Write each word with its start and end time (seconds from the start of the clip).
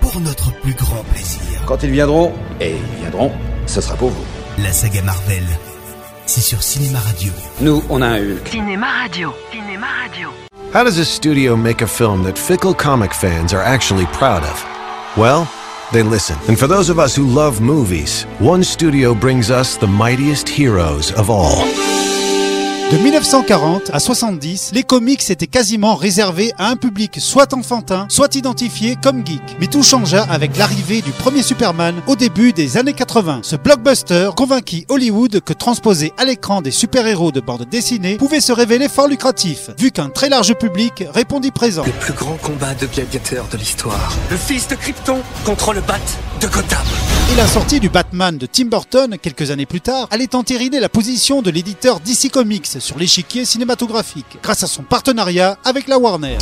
pour 0.00 0.20
notre 0.20 0.52
plus 0.60 0.74
grand 0.74 1.04
plaisir. 1.12 1.60
Quand 1.66 1.82
ils 1.82 1.90
viendront, 1.90 2.32
et 2.60 2.76
ils 2.76 3.00
viendront, 3.00 3.32
ce 3.66 3.80
sera 3.80 3.96
pour 3.96 4.10
vous. 4.10 4.24
La 4.58 4.72
saga 4.72 5.02
Marvel, 5.02 5.44
c'est 6.26 6.40
sur 6.40 6.62
Cinéma 6.62 6.98
Radio. 7.00 7.32
Nous, 7.60 7.82
on 7.88 8.02
a 8.02 8.06
un 8.06 8.18
Hulk. 8.18 8.48
Cinéma 8.48 8.86
Radio. 9.02 9.32
Cinéma 9.52 9.86
Radio. 10.02 10.28
How 10.72 10.84
does 10.84 10.98
a 10.98 11.04
studio 11.04 11.56
make 11.56 11.82
a 11.82 11.86
film 11.86 12.22
that 12.24 12.38
fickle 12.38 12.74
comic 12.74 13.12
fans 13.12 13.52
are 13.52 13.62
actually 13.62 14.06
proud 14.06 14.42
of? 14.42 14.64
Well, 15.16 15.48
they 15.92 16.02
listen. 16.02 16.36
And 16.48 16.58
for 16.58 16.68
those 16.68 16.90
of 16.90 16.98
us 16.98 17.16
who 17.16 17.26
love 17.26 17.60
movies, 17.60 18.24
one 18.38 18.62
studio 18.62 19.14
brings 19.14 19.50
us 19.50 19.76
the 19.76 19.88
mightiest 19.88 20.48
heroes 20.48 21.12
of 21.12 21.28
all. 21.28 21.64
De 22.90 22.96
1940 22.96 23.90
à 23.92 24.00
70, 24.00 24.72
les 24.74 24.82
comics 24.82 25.30
étaient 25.30 25.46
quasiment 25.46 25.94
réservés 25.94 26.52
à 26.58 26.70
un 26.70 26.74
public 26.74 27.20
soit 27.20 27.54
enfantin, 27.54 28.06
soit 28.08 28.34
identifié 28.34 28.96
comme 29.00 29.24
geek. 29.24 29.40
Mais 29.60 29.68
tout 29.68 29.84
changea 29.84 30.26
avec 30.28 30.56
l'arrivée 30.56 31.00
du 31.00 31.12
premier 31.12 31.44
Superman 31.44 31.94
au 32.08 32.16
début 32.16 32.52
des 32.52 32.78
années 32.78 32.92
80. 32.92 33.42
Ce 33.44 33.54
blockbuster 33.54 34.30
convainquit 34.36 34.86
Hollywood 34.88 35.40
que 35.40 35.52
transposer 35.52 36.12
à 36.16 36.24
l'écran 36.24 36.62
des 36.62 36.72
super-héros 36.72 37.30
de 37.30 37.38
bande 37.38 37.64
dessinée 37.70 38.16
pouvait 38.16 38.40
se 38.40 38.50
révéler 38.50 38.88
fort 38.88 39.06
lucratif, 39.06 39.70
vu 39.78 39.92
qu'un 39.92 40.08
très 40.08 40.28
large 40.28 40.54
public 40.54 41.04
répondit 41.14 41.52
présent. 41.52 41.84
Le 41.86 41.92
plus 41.92 42.14
grand 42.14 42.38
combat 42.42 42.74
de 42.74 42.86
gladiateurs 42.86 43.46
de 43.52 43.56
l'histoire. 43.56 44.12
Le 44.32 44.36
fils 44.36 44.66
de 44.66 44.74
Krypton 44.74 45.20
contre 45.44 45.74
le 45.74 45.80
Bat 45.80 46.00
de 46.40 46.48
Gotham. 46.48 46.86
Et 47.32 47.36
la 47.36 47.46
sortie 47.46 47.78
du 47.78 47.88
Batman 47.88 48.36
de 48.36 48.46
Tim 48.46 48.64
Burton, 48.64 49.16
quelques 49.22 49.52
années 49.52 49.66
plus 49.66 49.80
tard, 49.80 50.08
allait 50.10 50.34
entériner 50.34 50.80
la 50.80 50.88
position 50.88 51.42
de 51.42 51.50
l'éditeur 51.50 52.00
DC 52.00 52.28
Comics 52.32 52.79
sur 52.80 52.98
l'échiquier 52.98 53.44
cinématographique, 53.44 54.38
grâce 54.42 54.62
à 54.62 54.66
son 54.66 54.82
partenariat 54.82 55.58
avec 55.64 55.86
la 55.88 55.98
Warner. 55.98 56.38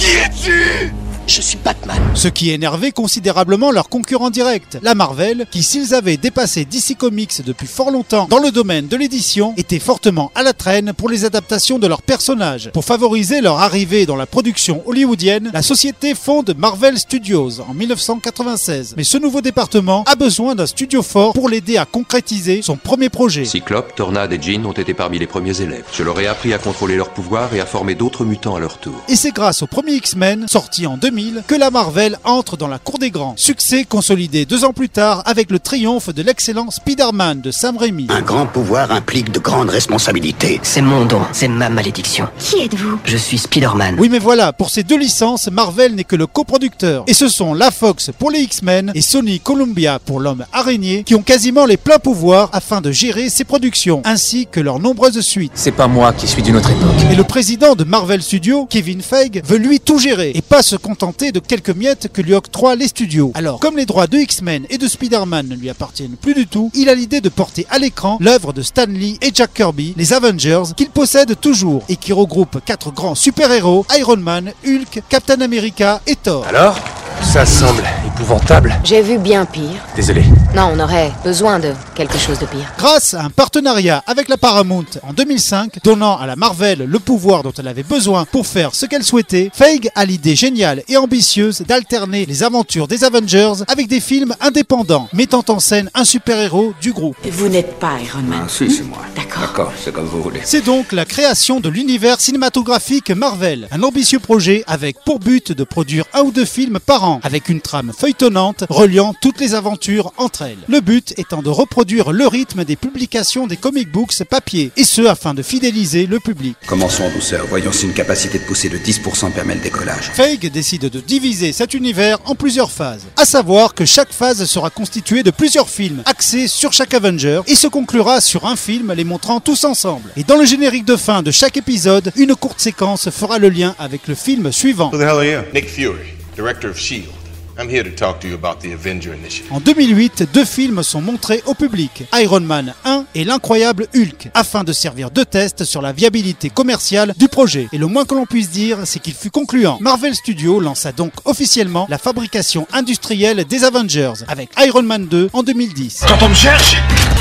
Je 1.29 1.43
suis 1.43 1.59
Batman. 1.63 2.01
Ce 2.15 2.27
qui 2.27 2.51
énervait 2.51 2.91
considérablement 2.91 3.71
leurs 3.71 3.91
concurrents 3.91 4.31
directs, 4.31 4.79
la 4.81 4.95
Marvel, 4.95 5.45
qui 5.51 5.63
s'ils 5.63 5.93
avaient 5.95 6.17
dépassé 6.17 6.65
DC 6.65 6.97
Comics 6.97 7.43
depuis 7.45 7.67
fort 7.67 7.91
longtemps 7.91 8.27
dans 8.31 8.39
le 8.39 8.51
domaine 8.51 8.89
de 8.89 8.97
l'édition, 8.97 9.53
était 9.59 9.79
fortement 9.79 10.33
à 10.35 10.43
la 10.43 10.55
traîne 10.55 10.95
pour 10.95 11.11
les 11.11 11.27
adaptations 11.27 11.79
de 11.79 11.87
leurs 11.87 12.01
personnages. 12.01 12.71
Pour 12.73 12.87
favoriser 12.87 13.43
leur 13.43 13.59
arrivée 13.59 14.07
dans 14.07 14.17
la 14.17 14.25
production 14.25 14.83
hollywoodienne, 14.87 15.51
la 15.53 15.61
société 15.61 16.15
fonde 16.15 16.55
Marvel 16.57 16.99
Studios 16.99 17.61
en 17.61 17.75
1996. 17.75 18.95
Mais 18.97 19.05
ce 19.05 19.19
nouveau 19.19 19.43
département 19.43 20.05
a 20.05 20.17
besoin 20.17 20.55
d'un 20.55 20.67
studio 20.67 21.03
fort 21.03 21.35
pour 21.35 21.51
l'aider 21.51 21.77
à 21.77 21.85
concrétiser 21.85 22.63
son 22.63 22.77
premier 22.79 23.11
projet. 23.11 23.45
Cyclope, 23.45 23.95
Tornade 23.95 24.33
et 24.33 24.41
Jean 24.41 24.65
ont 24.65 24.73
été 24.73 24.95
parmi 24.95 25.19
les 25.19 25.27
premiers 25.27 25.61
élèves. 25.61 25.85
Je 25.93 26.03
leur 26.03 26.19
ai 26.21 26.27
appris 26.27 26.55
à 26.55 26.59
contrôler 26.59 26.97
leurs 26.97 27.11
pouvoirs 27.11 27.55
et 27.55 27.61
à 27.61 27.67
former 27.67 27.95
d'autres 27.95 28.25
mutants 28.25 28.57
à 28.57 28.61
leur 28.61 28.79
tour. 28.79 28.95
Et 29.11 29.17
c'est 29.17 29.33
grâce 29.33 29.61
au 29.61 29.67
premier 29.67 29.93
X-Men, 29.93 30.49
sorti 30.49 30.87
en 30.87 30.97
2000, 30.97 31.18
que 31.47 31.57
la 31.57 31.71
Marvel 31.71 32.17
entre 32.23 32.57
dans 32.57 32.69
la 32.69 32.79
cour 32.79 32.99
des 32.99 33.11
grands. 33.11 33.35
Succès 33.37 33.85
consolidé 33.85 34.45
deux 34.45 34.65
ans 34.65 34.73
plus 34.73 34.89
tard 34.89 35.23
avec 35.27 35.51
le 35.51 35.59
triomphe 35.59 36.15
de 36.15 36.23
l'excellent 36.23 36.71
Spider-Man 36.71 37.41
de 37.41 37.51
Sam 37.51 37.77
Raimi. 37.77 38.07
Un 38.09 38.21
grand 38.21 38.47
pouvoir 38.47 38.93
implique 38.93 39.33
de 39.33 39.41
grandes 39.41 39.71
responsabilités. 39.71 40.61
C'est 40.63 40.81
mon 40.81 41.07
don, 41.07 41.23
c'est 41.33 41.49
ma 41.49 41.71
malédiction. 41.71 42.29
Qui 42.39 42.61
êtes-vous? 42.61 43.01
Je 43.05 43.17
suis 43.17 43.39
Spider-Man. 43.39 43.97
Oui 43.99 44.09
mais 44.09 44.21
voilà, 44.21 44.53
pour 44.53 44.71
ces 44.71 44.85
deux 44.85 44.97
licences, 44.97 45.51
Marvel 45.51 45.97
n'est 45.97 46.05
que 46.05 46.15
le 46.15 46.29
coproducteur. 46.29 47.03
Et 47.09 47.15
ce 47.15 47.29
sont 47.29 47.53
la 47.53 47.73
Fox 47.73 48.11
pour 48.17 48.31
les 48.31 48.41
X-Men 48.41 48.93
et 48.95 49.01
Sony 49.01 49.41
Columbia 49.41 49.99
pour 49.99 50.21
l'homme 50.21 50.45
araignée 50.53 51.03
qui 51.03 51.17
ont 51.17 51.23
quasiment 51.23 51.67
les 51.67 51.77
pleins 51.77 51.99
pouvoirs 51.99 52.49
afin 52.53 52.81
de 52.81 52.93
gérer 52.93 53.29
ces 53.29 53.43
productions, 53.43 54.03
ainsi 54.05 54.47
que 54.47 54.61
leurs 54.61 54.79
nombreuses 54.79 55.21
suites. 55.21 55.53
C'est 55.57 55.73
pas 55.73 55.89
moi 55.89 56.13
qui 56.13 56.29
suis 56.29 56.43
d'une 56.43 56.57
autre 56.57 56.71
époque. 56.71 57.11
Et 57.11 57.17
le 57.17 57.25
président 57.25 57.75
de 57.75 57.83
Marvel 57.83 58.23
Studios, 58.23 58.67
Kevin 58.71 59.03
Feige, 59.03 59.43
veut 59.45 59.59
lui 59.59 59.81
tout 59.81 59.99
gérer 59.99 60.31
et 60.37 60.43
pas 60.43 60.63
se 60.63 60.77
contenter 60.77 61.08
de 61.11 61.39
quelques 61.41 61.71
miettes 61.71 62.09
que 62.13 62.23
lui 62.23 62.35
octroient 62.35 62.75
les 62.75 62.89
studios. 62.89 63.33
Alors, 63.35 63.61
comme 63.61 63.77
les 63.77 63.87
droits 63.87 64.07
de 64.07 64.19
X-Men 64.19 64.67
et 64.71 64.79
de 64.79 64.87
Spider-Man 64.87 65.49
ne 65.49 65.57
lui 65.57 65.71
appartiennent 65.71 66.17
plus 66.17 66.35
du 66.35 66.47
tout, 66.47 66.71
il 66.75 66.89
a 66.89 66.95
l'idée 66.95 67.21
de 67.21 67.29
porter 67.29 67.67
à 67.71 67.79
l'écran 67.79 68.19
l'œuvre 68.21 68.53
de 68.53 68.63
Stan 68.63 68.87
Lee 68.87 69.19
et 69.21 69.31
Jack 69.35 69.55
Kirby, 69.55 69.95
les 69.97 70.13
Avengers, 70.13 70.75
qu'il 70.77 70.91
possède 70.91 71.39
toujours 71.41 71.83
et 71.89 71.97
qui 71.97 72.13
regroupe 72.13 72.61
quatre 72.65 72.93
grands 72.93 73.15
super-héros, 73.15 73.87
Iron 73.99 74.17
Man, 74.17 74.53
Hulk, 74.67 75.03
Captain 75.09 75.41
America 75.41 76.01
et 76.07 76.17
Thor. 76.17 76.45
Alors 76.49 76.79
Ça 77.23 77.45
semble 77.45 77.83
épouvantable. 78.19 78.75
J'ai 78.83 79.01
vu 79.01 79.17
bien 79.17 79.45
pire. 79.45 79.81
Désolé. 79.95 80.25
Non, 80.55 80.73
on 80.75 80.81
aurait 80.81 81.13
besoin 81.25 81.61
de 81.61 81.73
quelque 81.95 82.19
chose 82.19 82.39
de 82.41 82.47
pire. 82.47 82.73
Grâce 82.77 83.15
à 83.15 83.23
un 83.23 83.31
partenariat 83.31 84.03
avec 84.09 84.29
la 84.29 84.37
Paramount 84.37 84.85
en 85.05 85.13
2005, 85.13 85.79
donnant 85.85 86.19
à 86.19 86.27
la 86.27 86.35
Marvel 86.35 86.85
le 86.85 86.99
pouvoir 86.99 87.45
dont 87.45 87.53
elle 87.57 87.69
avait 87.69 87.85
besoin 87.85 88.25
pour 88.25 88.47
faire 88.47 88.75
ce 88.75 88.87
qu'elle 88.87 89.05
souhaitait, 89.05 89.51
Feige 89.55 89.89
a 89.95 90.05
l'idée 90.05 90.35
géniale 90.35 90.83
et 90.89 90.97
ambitieuse 90.97 91.63
d'alterner 91.63 92.27
les 92.27 92.43
aventures 92.43 92.89
des 92.89 93.05
Avengers 93.05 93.63
avec 93.69 93.87
des 93.87 94.01
films 94.01 94.35
indépendants, 94.41 95.09
mettant 95.13 95.45
en 95.49 95.61
scène 95.61 95.89
un 95.95 96.05
super-héros 96.05 96.75
du 96.81 96.93
groupe. 96.93 97.17
Vous 97.31 97.49
n'êtes 97.49 97.79
pas 97.79 97.99
Iron 98.05 98.23
Man. 98.23 98.41
Ah 98.45 98.49
si, 98.49 98.69
c'est 98.69 98.83
moi. 98.83 98.99
D'accord. 99.15 99.29
D'accord, 99.41 99.73
c'est 99.79 99.93
comme 99.93 100.07
vous 100.07 100.23
voulez. 100.23 100.41
C'est 100.43 100.65
donc 100.65 100.91
la 100.91 101.05
création 101.05 101.61
de 101.61 101.69
l'univers 101.69 102.21
cinématographique 102.21 103.11
Marvel, 103.11 103.69
un 103.71 103.83
ambitieux 103.85 104.19
projet 104.19 104.65
avec 104.67 104.97
pour 105.05 105.21
but 105.21 105.53
de 105.53 105.63
produire 105.63 106.05
un 106.13 106.23
ou 106.23 106.33
deux 106.33 106.45
films 106.45 106.81
par 106.85 107.05
an, 107.05 107.21
avec 107.23 107.49
une 107.49 107.61
trame 107.61 107.93
feuilletonnante 108.09 108.65
reliant 108.71 109.15
toutes 109.21 109.39
les 109.39 109.55
aventures 109.55 110.13
entre 110.17 110.43
elles. 110.43 110.57
Le 110.67 110.81
but 110.81 111.13
étant 111.19 111.43
de 111.43 111.51
reproduire 111.51 112.11
le 112.13 112.27
rythme 112.27 112.65
des 112.65 112.77
publications 112.77 113.47
des 113.47 113.59
comic 113.59 113.91
books 113.91 114.23
papier, 114.25 114.73
et 114.77 114.85
ce 114.85 115.03
afin 115.03 115.35
de 115.35 115.43
fidéliser 115.43 116.07
le 116.07 116.19
public. 116.19 116.57
Commençons 116.67 117.05
en 117.05 117.11
douceur. 117.11 117.47
Voyons 117.49 117.73
si 117.73 117.85
une 117.85 117.93
capacité 117.93 118.39
de 118.39 118.45
pousser 118.45 118.71
de 118.71 118.79
10% 118.79 119.33
permet 119.33 119.57
le 119.57 119.61
décollage. 119.61 120.11
Feige 120.15 120.39
décide 120.51 120.89
de 120.89 121.01
diviser 121.01 121.53
cet 121.53 121.75
univers 121.75 122.19
en 122.25 122.35
plusieurs 122.35 122.71
phases. 122.71 123.05
À 123.17 123.27
savoir 123.27 123.75
que 123.75 123.85
chaque 123.85 124.13
phase 124.13 124.45
sera 124.45 124.71
constituée 124.71 125.23
de 125.23 125.31
plusieurs 125.31 125.69
films, 125.69 126.03
axés 126.07 126.49
sur 126.49 126.73
chaque 126.73 126.95
Avenger, 126.95 127.43
et 127.47 127.55
se 127.55 127.67
conclura 127.67 128.23
sur 128.23 128.47
un 128.47 128.57
film 128.57 128.93
les 128.95 129.05
montrant 129.05 129.41
tous 129.41 129.65
ensemble. 129.65 130.11
Et 130.17 130.25
dans 130.25 130.37
le 130.37 130.47
générique 130.47 130.87
de 130.87 130.97
fin 130.97 131.23
de 131.23 131.31
chaque 131.31 131.59
épisode, 131.59 132.11
une 132.17 132.35
courte 132.35 132.61
séquence 132.61 133.11
fera 133.11 133.39
le 133.39 133.51
lien 133.51 133.75
avec 133.79 134.09
le 134.09 134.15
film 134.15 134.51
suivant. 134.51 134.91
Who 134.93 134.99
the 134.99 135.03
hell 135.03 135.09
are 135.09 135.25
you? 135.25 135.41
Nick 135.53 135.69
Fury, 135.69 136.15
director 136.35 136.71
of 136.71 136.79
S.H.I.E.L.D. 136.79 137.18
I'm 137.61 137.69
here 137.69 137.83
to 137.83 137.91
talk 137.91 138.21
to 138.21 138.29
you 138.29 138.37
about 138.37 138.61
the 138.61 138.73
Avenger 138.73 139.13
Initiative. 139.13 139.51
En 139.51 139.59
2008, 139.59 140.29
deux 140.33 140.45
films 140.45 140.85
sont 140.85 141.01
montrés 141.01 141.43
au 141.45 141.55
public, 141.55 142.05
Iron 142.15 142.43
Man 142.43 142.73
1 142.85 143.07
et 143.15 143.25
l'incroyable 143.25 143.87
Hulk, 143.95 144.31
afin 144.35 144.65
de 144.65 144.73
servir 144.73 145.11
de 145.11 145.23
test 145.23 145.65
sur 145.65 145.83
la 145.83 145.93
viabilité 145.93 146.51
commerciale 146.51 147.15
du 147.19 147.29
projet. 147.29 147.69
Et 147.73 147.79
le 147.79 147.87
moins 147.87 148.05
que 148.05 148.15
l'on 148.15 148.27
puisse 148.27 148.51
dire, 148.51 148.79
c'est 148.85 149.01
qu'il 149.01 149.15
fut 149.15 149.31
concluant. 149.31 149.79
Marvel 149.81 150.15
Studios 150.15 150.61
lança 150.61 150.93
donc 150.93 151.13
officiellement 151.25 151.87
la 151.89 151.99
fabrication 151.99 152.67
industrielle 152.73 153.45
des 153.45 153.65
Avengers, 153.65 154.25
avec 154.29 154.51
Iron 154.59 154.83
Man 154.83 155.07
2 155.07 155.31
en 155.33 155.43
2010. 155.43 156.05
Quand 156.07 156.25
on 156.25 156.29
me 156.29 156.35
cherche, 156.35 156.77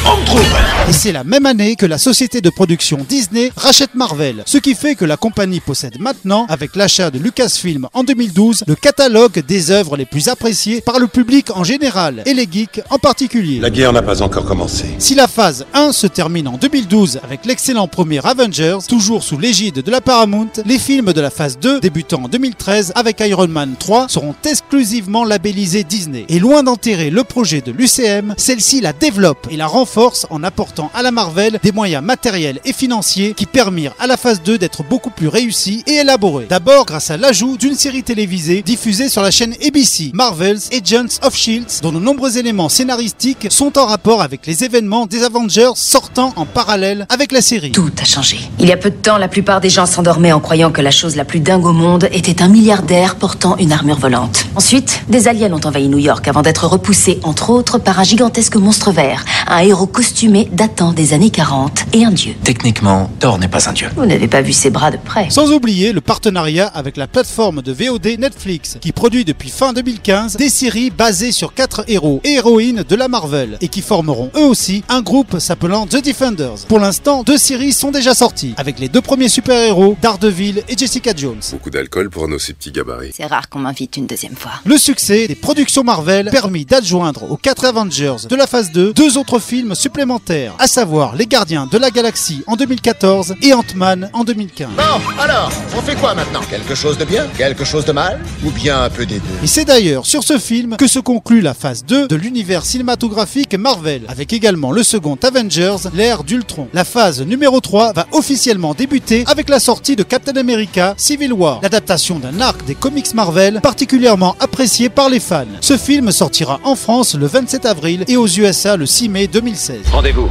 on 0.05 0.17
me 0.17 0.25
trouve. 0.25 0.55
Et 0.89 0.93
c'est 0.93 1.11
la 1.11 1.23
même 1.23 1.45
année 1.45 1.75
que 1.75 1.85
la 1.85 1.97
société 1.97 2.41
de 2.41 2.49
production 2.49 3.05
Disney 3.07 3.51
rachète 3.55 3.95
Marvel, 3.95 4.43
ce 4.45 4.57
qui 4.57 4.75
fait 4.75 4.95
que 4.95 5.05
la 5.05 5.17
compagnie 5.17 5.59
possède 5.59 5.99
maintenant, 5.99 6.45
avec 6.49 6.75
l'achat 6.75 7.11
de 7.11 7.19
Lucasfilm 7.19 7.87
en 7.93 8.03
2012, 8.03 8.63
le 8.67 8.75
catalogue 8.75 9.43
des 9.45 9.71
œuvres 9.71 9.97
les 9.97 10.05
plus 10.05 10.27
appréciées 10.27 10.81
par 10.81 10.99
le 10.99 11.07
public 11.07 11.51
en 11.55 11.63
général 11.63 12.23
et 12.25 12.33
les 12.33 12.47
geeks 12.49 12.81
en 12.89 12.99
particulier. 12.99 13.59
La 13.59 13.69
guerre 13.69 13.93
n'a 13.93 14.01
pas 14.01 14.21
encore 14.21 14.45
commencé. 14.45 14.85
Si 14.99 15.15
la 15.15 15.27
phase 15.27 15.65
1 15.77 15.91
se 15.91 16.07
termine 16.07 16.47
en 16.47 16.57
2012 16.57 17.19
avec 17.23 17.45
l'excellent 17.45 17.87
premier 17.87 18.19
Avengers, 18.25 18.79
toujours 18.87 19.21
sous 19.21 19.37
l'égide 19.37 19.83
de 19.83 19.91
la 19.91 20.01
Paramount, 20.01 20.49
les 20.65 20.79
films 20.79 21.13
de 21.13 21.21
la 21.21 21.29
phase 21.29 21.59
2, 21.59 21.81
débutant 21.81 22.23
en 22.23 22.27
2013 22.27 22.93
avec 22.95 23.19
Iron 23.19 23.47
Man 23.47 23.75
3, 23.77 24.09
seront 24.09 24.33
exclusivement 24.43 25.23
labellisés 25.23 25.83
Disney. 25.83 26.25
Et 26.29 26.39
loin 26.39 26.63
d'enterrer 26.63 27.11
le 27.11 27.23
projet 27.23 27.61
de 27.61 27.71
l'UCM, 27.71 28.33
celle-ci 28.37 28.81
la 28.81 28.91
développe 28.91 29.47
et 29.51 29.55
la 29.55 29.67
renforce 29.67 30.25
en 30.31 30.43
apportant 30.43 30.89
à 30.95 31.03
la 31.03 31.11
Marvel 31.11 31.59
des 31.61 31.71
moyens 31.71 32.03
matériels 32.03 32.59
et 32.65 32.73
financiers 32.73 33.35
qui 33.35 33.45
permirent 33.45 33.93
à 33.99 34.07
la 34.07 34.17
phase 34.17 34.41
2 34.41 34.57
d'être 34.57 34.83
beaucoup 34.83 35.11
plus 35.11 35.27
réussie 35.27 35.83
et 35.85 35.97
élaborée. 35.97 36.47
D'abord 36.49 36.87
grâce 36.87 37.11
à 37.11 37.17
l'ajout 37.17 37.55
d'une 37.55 37.75
série 37.75 38.01
télévisée 38.01 38.63
diffusée 38.63 39.09
sur 39.09 39.21
la 39.21 39.29
chaîne 39.29 39.53
ABC, 39.63 40.09
Marvel's 40.15 40.69
Agents 40.73 41.19
of 41.21 41.35
Shield, 41.35 41.67
E 41.67 41.81
dont 41.83 41.91
de 41.91 41.99
nombreux 41.99 42.39
éléments 42.39 42.67
scénaristiques 42.67 43.47
sont 43.51 43.77
en 43.77 43.85
rapport 43.85 44.23
avec 44.23 44.47
les 44.47 44.63
événements 44.63 45.05
des 45.05 45.21
Avengers 45.21 45.66
Sortant 45.75 46.33
en 46.35 46.45
parallèle 46.45 47.05
avec 47.09 47.31
la 47.31 47.41
série. 47.41 47.71
Tout 47.71 47.91
a 48.01 48.05
changé. 48.05 48.39
Il 48.59 48.67
y 48.67 48.71
a 48.71 48.77
peu 48.77 48.89
de 48.89 48.95
temps, 48.95 49.17
la 49.17 49.27
plupart 49.27 49.61
des 49.61 49.69
gens 49.69 49.85
s'endormaient 49.85 50.31
en 50.31 50.39
croyant 50.39 50.71
que 50.71 50.81
la 50.81 50.91
chose 50.91 51.15
la 51.15 51.25
plus 51.25 51.39
dingue 51.39 51.65
au 51.65 51.73
monde 51.73 52.07
était 52.11 52.41
un 52.41 52.47
milliardaire 52.47 53.15
portant 53.15 53.57
une 53.57 53.71
armure 53.71 53.99
volante. 53.99 54.45
Ensuite, 54.55 55.01
des 55.09 55.27
aliens 55.27 55.51
ont 55.53 55.61
envahi 55.65 55.87
New 55.87 55.97
York 55.97 56.27
avant 56.27 56.41
d'être 56.41 56.67
repoussés, 56.67 57.19
entre 57.23 57.49
autres, 57.49 57.77
par 57.77 57.99
un 57.99 58.03
gigantesque 58.03 58.55
monstre 58.55 58.91
vert, 58.91 59.25
un 59.47 59.59
héros 59.59 59.87
costumé 59.87 60.49
datant 60.51 60.93
des 60.93 61.13
années 61.13 61.29
40 61.29 61.85
et 61.93 62.05
un 62.05 62.11
dieu. 62.11 62.33
Techniquement, 62.43 63.11
Thor 63.19 63.37
n'est 63.37 63.47
pas 63.47 63.69
un 63.69 63.73
dieu. 63.73 63.89
Vous 63.95 64.05
n'avez 64.05 64.27
pas 64.27 64.41
vu 64.41 64.53
ses 64.53 64.69
bras 64.69 64.91
de 64.91 64.97
près. 64.97 65.29
Sans 65.29 65.51
oublier 65.51 65.91
le 65.91 66.01
partenariat 66.01 66.67
avec 66.67 66.97
la 66.97 67.07
plateforme 67.07 67.61
de 67.61 67.71
VOD 67.71 68.19
Netflix, 68.19 68.77
qui 68.79 68.91
produit 68.91 69.25
depuis 69.25 69.49
fin 69.49 69.73
2015 69.73 70.37
des 70.37 70.49
séries 70.49 70.89
basées 70.89 71.31
sur 71.31 71.53
quatre 71.53 71.83
héros 71.87 72.21
et 72.23 72.33
héroïnes 72.33 72.83
de 72.87 72.95
la 72.95 73.07
Marvel, 73.07 73.57
et 73.61 73.67
qui 73.67 73.81
formeront 73.81 74.31
eux 74.35 74.45
aussi 74.45 74.83
un 74.89 75.01
groupe 75.01 75.39
s'appelant 75.39 75.56
The 75.59 76.03
Defenders. 76.03 76.65
Pour 76.67 76.79
l'instant, 76.79 77.23
deux 77.23 77.37
séries 77.37 77.73
sont 77.73 77.89
déjà 77.91 78.13
sorties, 78.13 78.53
avec 78.57 78.79
les 78.79 78.89
deux 78.89 79.01
premiers 79.01 79.27
super-héros, 79.27 79.97
Daredevil 80.01 80.63
et 80.69 80.77
Jessica 80.77 81.13
Jones. 81.15 81.41
Beaucoup 81.51 81.69
d'alcool 81.69 82.09
pour 82.09 82.25
un 82.25 82.31
aussi 82.31 82.53
petit 82.53 82.71
gabarit. 82.71 83.11
C'est 83.15 83.25
rare 83.25 83.49
qu'on 83.49 83.59
m'invite 83.59 83.97
une 83.97 84.05
deuxième 84.05 84.35
fois. 84.35 84.51
Le 84.65 84.77
succès 84.77 85.27
des 85.27 85.35
productions 85.35 85.83
Marvel 85.83 86.29
permis 86.31 86.65
d'adjoindre 86.65 87.31
aux 87.31 87.37
4 87.37 87.65
Avengers 87.65 88.15
de 88.29 88.35
la 88.35 88.45
phase 88.45 88.71
2 88.71 88.93
deux 88.93 89.17
autres 89.17 89.39
films 89.39 89.73
supplémentaires, 89.73 90.53
à 90.59 90.67
savoir 90.67 91.15
Les 91.15 91.25
Gardiens 91.25 91.67
de 91.71 91.77
la 91.77 91.89
Galaxie 91.89 92.43
en 92.45 92.55
2014 92.55 93.35
et 93.41 93.53
Ant-Man 93.53 94.09
en 94.13 94.23
2015. 94.23 94.69
Bon, 94.77 94.83
alors, 95.19 95.51
on 95.75 95.81
fait 95.81 95.95
quoi 95.95 96.13
maintenant? 96.13 96.41
Quelque 96.49 96.75
chose 96.75 96.97
de 96.97 97.05
bien? 97.05 97.25
Quelque 97.37 97.65
chose 97.65 97.85
de 97.85 97.91
mal? 97.93 98.19
Ou 98.45 98.51
bien 98.51 98.83
un 98.83 98.89
peu 98.89 99.05
des 99.05 99.15
deux? 99.15 99.43
Et 99.43 99.47
c'est 99.47 99.65
d'ailleurs 99.65 100.05
sur 100.05 100.23
ce 100.23 100.37
film 100.37 100.77
que 100.77 100.87
se 100.87 100.99
conclut 100.99 101.41
la 101.41 101.53
phase 101.53 101.83
2 101.85 102.07
de 102.07 102.15
l'univers 102.15 102.63
cinématographique 102.63 103.55
Marvel, 103.55 104.03
avec 104.07 104.33
également 104.33 104.71
le 104.71 104.83
second 104.83 105.17
Avengers, 105.23 105.46
l'ère 105.93 106.23
d'Ultron. 106.23 106.67
La 106.73 106.83
phase 106.83 107.21
numéro 107.21 107.59
3 107.59 107.93
va 107.93 108.07
officiellement 108.11 108.73
débuter 108.73 109.23
avec 109.27 109.49
la 109.49 109.59
sortie 109.59 109.95
de 109.95 110.03
Captain 110.03 110.35
America 110.35 110.93
Civil 110.97 111.33
War, 111.33 111.59
l'adaptation 111.61 112.19
d'un 112.19 112.41
arc 112.41 112.65
des 112.65 112.75
comics 112.75 113.13
Marvel 113.13 113.61
particulièrement 113.61 114.35
apprécié 114.39 114.89
par 114.89 115.09
les 115.09 115.19
fans. 115.19 115.45
Ce 115.61 115.77
film 115.77 116.11
sortira 116.11 116.59
en 116.63 116.75
France 116.75 117.15
le 117.15 117.27
27 117.27 117.65
avril 117.65 118.03
et 118.07 118.17
aux 118.17 118.27
USA 118.27 118.75
le 118.75 118.85
6 118.85 119.09
mai 119.09 119.27
2016. 119.27 119.77
Rendez-vous. 119.91 120.29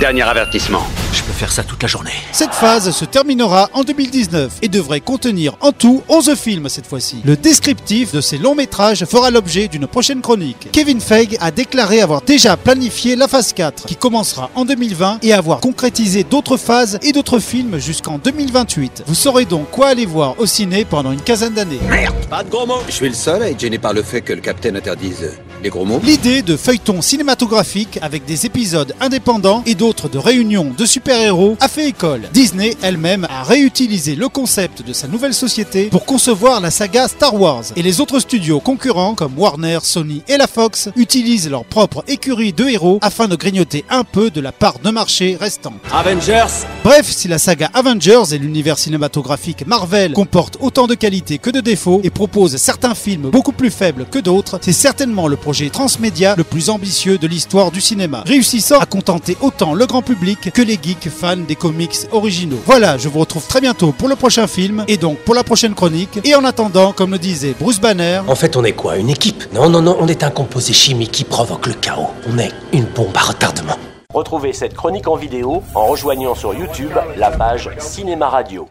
Dernier 0.00 0.22
avertissement. 0.22 0.82
Je 1.14 1.22
peux 1.22 1.32
faire 1.32 1.50
ça 1.50 1.64
toute 1.64 1.80
la 1.82 1.88
journée. 1.88 2.10
Cette 2.30 2.52
phase 2.52 2.90
se 2.90 3.06
terminera 3.06 3.70
en 3.72 3.82
2019 3.82 4.58
et 4.60 4.68
devrait 4.68 5.00
contenir 5.00 5.56
en 5.62 5.72
tout 5.72 6.02
11 6.10 6.34
films 6.34 6.68
cette 6.68 6.86
fois-ci. 6.86 7.22
Le 7.24 7.34
descriptif 7.34 8.12
de 8.12 8.20
ces 8.20 8.36
longs 8.36 8.54
métrages 8.54 9.06
fera 9.06 9.30
l'objet 9.30 9.68
d'une 9.68 9.86
prochaine 9.86 10.20
chronique. 10.20 10.68
Kevin 10.70 11.00
Feige 11.00 11.38
a 11.40 11.50
déclaré 11.50 12.02
avoir 12.02 12.20
déjà 12.20 12.58
planifié 12.58 13.16
la 13.16 13.26
phase 13.26 13.54
4 13.54 13.86
qui 13.86 13.96
commencera 13.96 14.50
en 14.54 14.66
2020 14.66 15.20
et 15.22 15.32
avoir 15.32 15.60
concrétisé 15.60 16.24
d'autres 16.24 16.58
phases 16.58 16.98
et 17.02 17.12
d'autres 17.12 17.38
films 17.38 17.78
jusqu'en 17.78 18.18
2028. 18.18 19.04
Vous 19.06 19.14
saurez 19.14 19.46
donc 19.46 19.70
quoi 19.70 19.88
aller 19.88 20.04
voir 20.04 20.38
au 20.38 20.44
ciné 20.44 20.84
pendant 20.84 21.12
une 21.12 21.22
quinzaine 21.22 21.54
d'années. 21.54 21.80
Merde, 21.88 22.14
pas 22.28 22.44
de 22.44 22.50
gros 22.50 22.66
mots. 22.66 22.82
Je 22.86 22.92
suis 22.92 23.08
le 23.08 23.14
seul 23.14 23.42
à 23.42 23.48
être 23.48 23.60
gêné 23.60 23.78
par 23.78 23.94
le 23.94 24.02
fait 24.02 24.20
que 24.20 24.34
le 24.34 24.42
capitaine 24.42 24.76
interdise 24.76 25.38
les 25.66 25.70
gros 25.70 25.84
mots. 25.84 26.00
L'idée 26.04 26.42
de 26.42 26.56
feuilleton 26.56 27.02
cinématographique 27.02 27.98
avec 28.00 28.24
des 28.24 28.46
épisodes 28.46 28.94
indépendants 29.00 29.64
et 29.66 29.74
d'autres 29.74 30.08
de 30.08 30.16
réunions 30.16 30.72
de 30.78 30.86
super-héros 30.86 31.56
a 31.58 31.66
fait 31.66 31.88
école. 31.88 32.22
Disney 32.32 32.76
elle-même 32.82 33.26
a 33.28 33.42
réutilisé 33.42 34.14
le 34.14 34.28
concept 34.28 34.86
de 34.86 34.92
sa 34.92 35.08
nouvelle 35.08 35.34
société 35.34 35.86
pour 35.86 36.04
concevoir 36.04 36.60
la 36.60 36.70
saga 36.70 37.08
Star 37.08 37.34
Wars. 37.34 37.64
Et 37.74 37.82
les 37.82 38.00
autres 38.00 38.20
studios 38.20 38.60
concurrents 38.60 39.16
comme 39.16 39.36
Warner, 39.36 39.80
Sony 39.82 40.22
et 40.28 40.36
la 40.36 40.46
Fox 40.46 40.88
utilisent 40.94 41.50
leur 41.50 41.64
propre 41.64 42.04
écurie 42.06 42.52
de 42.52 42.68
héros 42.68 43.00
afin 43.02 43.26
de 43.26 43.34
grignoter 43.34 43.84
un 43.90 44.04
peu 44.04 44.30
de 44.30 44.40
la 44.40 44.52
part 44.52 44.78
de 44.78 44.90
marché 44.90 45.36
restante. 45.40 45.80
Avengers 45.92 46.64
Bref, 46.84 47.10
si 47.10 47.26
la 47.26 47.38
saga 47.38 47.70
Avengers 47.74 48.32
et 48.32 48.38
l'univers 48.38 48.78
cinématographique 48.78 49.66
Marvel 49.66 50.12
comportent 50.12 50.58
autant 50.60 50.86
de 50.86 50.94
qualités 50.94 51.38
que 51.38 51.50
de 51.50 51.60
défauts 51.60 52.00
et 52.04 52.10
proposent 52.10 52.56
certains 52.56 52.94
films 52.94 53.30
beaucoup 53.30 53.50
plus 53.50 53.72
faibles 53.72 54.06
que 54.08 54.20
d'autres, 54.20 54.60
c'est 54.62 54.72
certainement 54.72 55.26
le 55.26 55.36
projet 55.56 55.70
transmédia 55.70 56.34
le 56.36 56.44
plus 56.44 56.68
ambitieux 56.68 57.16
de 57.16 57.26
l'histoire 57.26 57.70
du 57.70 57.80
cinéma, 57.80 58.22
réussissant 58.26 58.78
à 58.78 58.84
contenter 58.84 59.38
autant 59.40 59.72
le 59.72 59.86
grand 59.86 60.02
public 60.02 60.52
que 60.52 60.60
les 60.60 60.74
geeks 60.74 61.08
fans 61.08 61.38
des 61.38 61.54
comics 61.54 61.96
originaux. 62.12 62.58
Voilà, 62.66 62.98
je 62.98 63.08
vous 63.08 63.20
retrouve 63.20 63.46
très 63.46 63.62
bientôt 63.62 63.92
pour 63.92 64.08
le 64.08 64.16
prochain 64.16 64.46
film 64.48 64.84
et 64.86 64.98
donc 64.98 65.16
pour 65.20 65.34
la 65.34 65.42
prochaine 65.44 65.74
chronique. 65.74 66.20
Et 66.24 66.34
en 66.34 66.44
attendant, 66.44 66.92
comme 66.92 67.12
le 67.12 67.18
disait 67.18 67.54
Bruce 67.58 67.80
Banner, 67.80 68.20
En 68.28 68.34
fait, 68.34 68.54
on 68.54 68.64
est 68.64 68.74
quoi? 68.74 68.98
Une 68.98 69.08
équipe? 69.08 69.44
Non, 69.54 69.70
non, 69.70 69.80
non, 69.80 69.96
on 69.98 70.08
est 70.08 70.24
un 70.24 70.30
composé 70.30 70.74
chimique 70.74 71.12
qui 71.12 71.24
provoque 71.24 71.68
le 71.68 71.72
chaos. 71.72 72.10
On 72.30 72.36
est 72.36 72.52
une 72.74 72.84
bombe 72.84 73.16
à 73.16 73.20
retardement. 73.20 73.78
Retrouvez 74.12 74.52
cette 74.52 74.74
chronique 74.74 75.08
en 75.08 75.16
vidéo 75.16 75.62
en 75.74 75.86
rejoignant 75.86 76.34
sur 76.34 76.52
YouTube 76.52 76.92
la 77.16 77.30
page 77.30 77.70
Cinéma 77.78 78.28
Radio. 78.28 78.68